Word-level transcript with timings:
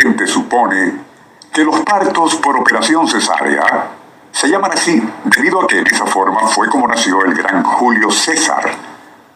gente 0.00 0.26
supone 0.26 0.94
que 1.52 1.62
los 1.64 1.80
partos 1.80 2.36
por 2.36 2.56
operación 2.56 3.06
cesárea 3.08 3.90
se 4.30 4.48
llaman 4.48 4.72
así 4.72 5.02
debido 5.24 5.62
a 5.62 5.66
que 5.66 5.80
en 5.80 5.86
esa 5.86 6.06
forma 6.06 6.46
fue 6.46 6.66
como 6.70 6.88
nació 6.88 7.22
el 7.26 7.34
gran 7.34 7.62
Julio 7.62 8.10
César. 8.10 8.70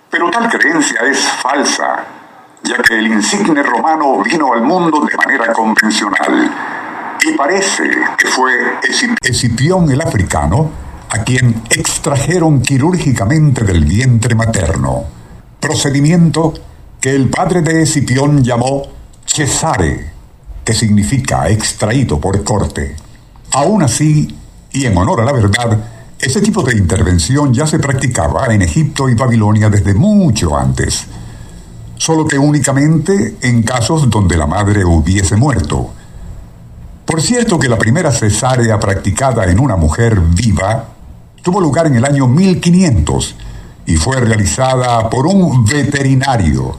Pero 0.08 0.30
tal 0.30 0.48
creencia 0.48 1.00
es 1.02 1.20
falsa 1.42 2.15
ya 2.66 2.82
que 2.82 2.98
el 2.98 3.06
insigne 3.06 3.62
romano 3.62 4.22
vino 4.22 4.52
al 4.52 4.62
mundo 4.62 5.00
de 5.00 5.16
manera 5.16 5.52
convencional. 5.52 6.50
Y 7.24 7.36
parece 7.36 7.84
que 8.18 8.28
fue 8.28 8.52
Escipión 9.22 9.90
el 9.90 10.00
africano 10.00 10.70
a 11.10 11.22
quien 11.22 11.62
extrajeron 11.70 12.60
quirúrgicamente 12.60 13.64
del 13.64 13.84
vientre 13.84 14.34
materno, 14.34 15.04
procedimiento 15.60 16.52
que 17.00 17.14
el 17.14 17.28
padre 17.28 17.62
de 17.62 17.82
Escipión 17.82 18.42
llamó 18.42 18.82
cesare, 19.24 20.10
que 20.64 20.72
significa 20.72 21.48
extraído 21.48 22.20
por 22.20 22.42
corte. 22.42 22.96
Aún 23.52 23.82
así, 23.82 24.36
y 24.72 24.86
en 24.86 24.96
honor 24.96 25.20
a 25.20 25.24
la 25.24 25.32
verdad, 25.32 25.78
ese 26.18 26.40
tipo 26.40 26.62
de 26.62 26.76
intervención 26.76 27.54
ya 27.54 27.66
se 27.66 27.78
practicaba 27.78 28.46
en 28.52 28.62
Egipto 28.62 29.08
y 29.08 29.14
Babilonia 29.14 29.70
desde 29.70 29.94
mucho 29.94 30.56
antes 30.56 31.06
solo 31.96 32.26
que 32.26 32.38
únicamente 32.38 33.36
en 33.42 33.62
casos 33.62 34.08
donde 34.08 34.36
la 34.36 34.46
madre 34.46 34.84
hubiese 34.84 35.36
muerto. 35.36 35.90
Por 37.04 37.22
cierto 37.22 37.58
que 37.58 37.68
la 37.68 37.78
primera 37.78 38.10
cesárea 38.10 38.78
practicada 38.80 39.44
en 39.44 39.60
una 39.60 39.76
mujer 39.76 40.20
viva 40.20 40.88
tuvo 41.42 41.60
lugar 41.60 41.86
en 41.86 41.96
el 41.96 42.04
año 42.04 42.26
1500 42.26 43.36
y 43.86 43.96
fue 43.96 44.20
realizada 44.20 45.08
por 45.08 45.26
un 45.26 45.64
veterinario. 45.64 46.76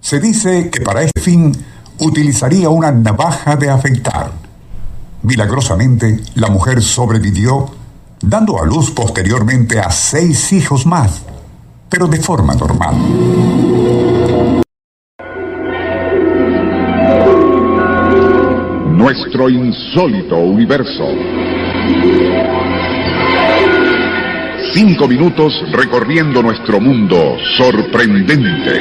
Se 0.00 0.18
dice 0.18 0.70
que 0.70 0.80
para 0.80 1.02
este 1.02 1.20
fin 1.20 1.52
utilizaría 1.98 2.70
una 2.70 2.90
navaja 2.90 3.56
de 3.56 3.68
afeitar. 3.68 4.32
Milagrosamente, 5.22 6.20
la 6.36 6.48
mujer 6.48 6.82
sobrevivió, 6.82 7.66
dando 8.22 8.62
a 8.62 8.64
luz 8.64 8.90
posteriormente 8.90 9.78
a 9.78 9.90
seis 9.90 10.52
hijos 10.52 10.86
más, 10.86 11.22
pero 11.90 12.06
de 12.06 12.20
forma 12.20 12.54
normal. 12.54 13.67
Nuestro 19.18 19.48
insólito 19.50 20.36
universo. 20.36 21.04
Cinco 24.72 25.08
minutos 25.08 25.52
recorriendo 25.72 26.40
nuestro 26.40 26.80
mundo 26.80 27.36
sorprendente. 27.56 28.80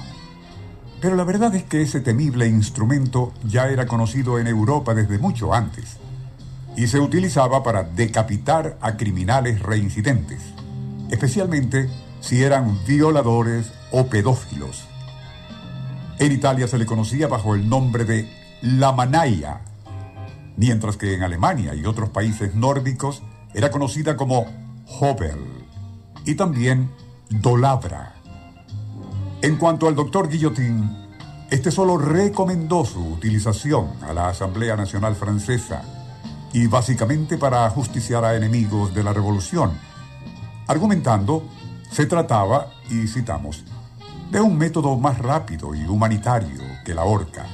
Pero 1.00 1.16
la 1.16 1.24
verdad 1.24 1.54
es 1.54 1.64
que 1.64 1.80
ese 1.80 2.00
temible 2.00 2.46
instrumento 2.46 3.32
ya 3.44 3.68
era 3.68 3.86
conocido 3.86 4.38
en 4.38 4.48
Europa 4.48 4.94
desde 4.94 5.18
mucho 5.18 5.54
antes 5.54 5.96
y 6.76 6.86
se 6.86 7.00
utilizaba 7.00 7.62
para 7.62 7.84
decapitar 7.84 8.78
a 8.80 8.96
criminales 8.96 9.62
reincidentes, 9.62 10.40
especialmente 11.10 11.88
si 12.20 12.42
eran 12.42 12.78
violadores 12.86 13.72
o 13.90 14.06
pedófilos. 14.06 14.84
En 16.18 16.32
Italia 16.32 16.68
se 16.68 16.78
le 16.78 16.86
conocía 16.86 17.28
bajo 17.28 17.54
el 17.54 17.68
nombre 17.68 18.04
de 18.04 18.28
la 18.62 18.92
manaya, 18.92 19.62
mientras 20.56 20.96
que 20.96 21.14
en 21.14 21.22
Alemania 21.22 21.74
y 21.74 21.86
otros 21.86 22.10
países 22.10 22.54
nórdicos 22.54 23.22
era 23.54 23.70
conocida 23.70 24.16
como 24.16 24.46
Hobel 24.86 25.38
y 26.24 26.34
también 26.34 26.90
Dolabra. 27.30 28.14
En 29.42 29.56
cuanto 29.56 29.88
al 29.88 29.94
doctor 29.94 30.28
Guillotin, 30.28 31.08
este 31.50 31.70
solo 31.70 31.96
recomendó 31.96 32.84
su 32.84 33.00
utilización 33.00 33.88
a 34.02 34.12
la 34.12 34.28
Asamblea 34.28 34.76
Nacional 34.76 35.16
Francesa 35.16 35.82
y 36.52 36.66
básicamente 36.66 37.38
para 37.38 37.68
justiciar 37.70 38.24
a 38.24 38.36
enemigos 38.36 38.94
de 38.94 39.02
la 39.02 39.12
revolución, 39.12 39.72
argumentando 40.70 41.42
se 41.90 42.06
trataba, 42.06 42.70
y 42.88 43.08
citamos, 43.08 43.64
de 44.30 44.40
un 44.40 44.56
método 44.56 44.96
más 44.96 45.18
rápido 45.18 45.74
y 45.74 45.84
humanitario 45.84 46.60
que 46.84 46.94
la 46.94 47.02
horca. 47.02 47.44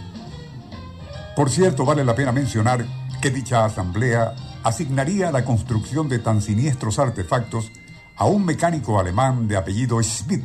Por 1.34 1.48
cierto, 1.48 1.86
vale 1.86 2.04
la 2.04 2.14
pena 2.14 2.30
mencionar 2.30 2.84
que 3.22 3.30
dicha 3.30 3.64
asamblea 3.64 4.34
asignaría 4.62 5.32
la 5.32 5.46
construcción 5.46 6.10
de 6.10 6.18
tan 6.18 6.42
siniestros 6.42 6.98
artefactos 6.98 7.72
a 8.18 8.26
un 8.26 8.44
mecánico 8.44 9.00
alemán 9.00 9.48
de 9.48 9.56
apellido 9.56 10.02
Schmidt 10.02 10.44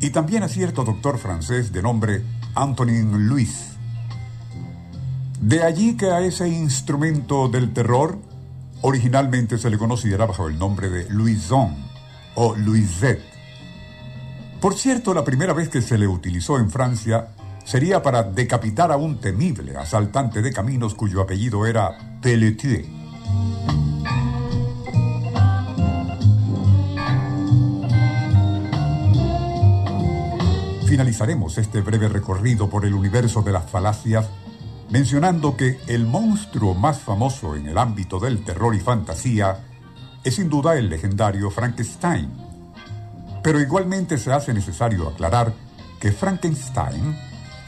y 0.00 0.08
también 0.08 0.42
a 0.42 0.48
cierto 0.48 0.84
doctor 0.84 1.18
francés 1.18 1.70
de 1.70 1.82
nombre 1.82 2.24
Antonin 2.54 3.28
Louis. 3.28 3.76
De 5.38 5.62
allí 5.62 5.98
que 5.98 6.06
a 6.10 6.20
ese 6.20 6.48
instrumento 6.48 7.48
del 7.48 7.74
terror 7.74 8.18
originalmente 8.86 9.56
se 9.56 9.70
le 9.70 9.78
conociera 9.78 10.26
bajo 10.26 10.46
el 10.46 10.58
nombre 10.58 10.90
de 10.90 11.08
Louison 11.08 11.74
o 12.34 12.54
Louisette. 12.54 13.24
Por 14.60 14.74
cierto, 14.74 15.14
la 15.14 15.24
primera 15.24 15.54
vez 15.54 15.70
que 15.70 15.80
se 15.80 15.96
le 15.96 16.06
utilizó 16.06 16.58
en 16.58 16.70
Francia 16.70 17.28
sería 17.64 18.02
para 18.02 18.22
decapitar 18.22 18.92
a 18.92 18.98
un 18.98 19.20
temible 19.20 19.74
asaltante 19.78 20.42
de 20.42 20.52
caminos 20.52 20.94
cuyo 20.94 21.22
apellido 21.22 21.64
era 21.64 22.18
Pelletier. 22.20 22.84
Finalizaremos 30.86 31.56
este 31.56 31.80
breve 31.80 32.08
recorrido 32.08 32.68
por 32.68 32.84
el 32.84 32.92
universo 32.92 33.40
de 33.40 33.52
las 33.52 33.68
falacias 33.70 34.28
mencionando 34.90 35.56
que 35.56 35.78
el 35.86 36.06
monstruo 36.06 36.74
más 36.74 36.98
famoso 36.98 37.56
en 37.56 37.66
el 37.66 37.78
ámbito 37.78 38.18
del 38.18 38.44
terror 38.44 38.74
y 38.74 38.80
fantasía 38.80 39.64
es 40.22 40.36
sin 40.36 40.48
duda 40.48 40.76
el 40.76 40.88
legendario 40.88 41.50
Frankenstein. 41.50 42.30
Pero 43.42 43.60
igualmente 43.60 44.18
se 44.18 44.32
hace 44.32 44.54
necesario 44.54 45.08
aclarar 45.08 45.52
que 46.00 46.12
Frankenstein 46.12 47.16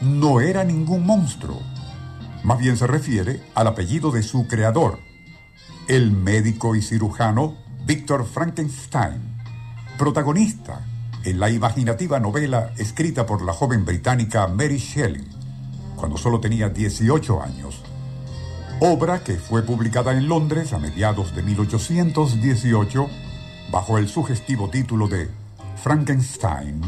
no 0.00 0.40
era 0.40 0.64
ningún 0.64 1.06
monstruo. 1.06 1.60
Más 2.44 2.58
bien 2.58 2.76
se 2.76 2.86
refiere 2.86 3.42
al 3.54 3.66
apellido 3.66 4.10
de 4.10 4.22
su 4.22 4.46
creador, 4.46 4.98
el 5.88 6.12
médico 6.12 6.76
y 6.76 6.82
cirujano 6.82 7.56
Victor 7.84 8.26
Frankenstein, 8.26 9.36
protagonista 9.98 10.84
en 11.24 11.40
la 11.40 11.50
imaginativa 11.50 12.20
novela 12.20 12.72
escrita 12.78 13.26
por 13.26 13.42
la 13.42 13.52
joven 13.52 13.84
británica 13.84 14.46
Mary 14.46 14.78
Shelley, 14.78 15.24
cuando 15.96 16.16
solo 16.16 16.40
tenía 16.40 16.69
18 16.69 17.43
años. 17.43 17.82
Obra 18.81 19.25
que 19.25 19.37
fue 19.37 19.62
publicada 19.62 20.12
en 20.12 20.28
Londres 20.28 20.72
a 20.72 20.78
mediados 20.78 21.34
de 21.34 21.43
1818 21.43 23.08
bajo 23.70 23.98
el 23.98 24.08
sugestivo 24.08 24.69
título 24.69 25.08
de 25.08 25.28
Frankenstein 25.82 26.82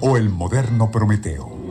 o 0.00 0.16
el 0.16 0.28
moderno 0.30 0.90
Prometeo. 0.90 1.67